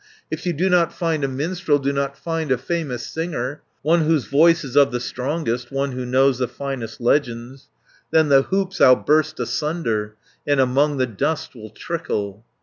550 0.31 0.35
"If 0.39 0.45
you 0.47 0.53
do 0.53 0.67
not 0.67 0.91
find 0.91 1.23
a 1.23 1.27
minstrel, 1.27 1.77
Do 1.77 1.93
not 1.93 2.17
find 2.17 2.51
a 2.51 2.57
famous 2.57 3.05
singer, 3.05 3.61
One 3.83 4.01
whose 4.01 4.25
voice 4.25 4.63
is 4.63 4.75
of 4.75 4.91
the 4.91 4.99
strongest, 4.99 5.71
One 5.71 5.91
who 5.91 6.07
knows 6.07 6.39
the 6.39 6.47
finest 6.47 6.99
legends, 6.99 7.69
Then 8.09 8.29
the 8.29 8.41
hoops 8.41 8.81
I'll 8.81 8.95
burst 8.95 9.39
asunder, 9.39 10.15
And 10.47 10.59
among 10.59 10.97
the 10.97 11.05
dust 11.05 11.53
will 11.53 11.69
trickle." 11.69 12.43